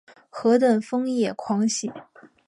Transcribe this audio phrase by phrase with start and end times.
[0.31, 1.91] 何等疯野狂喜？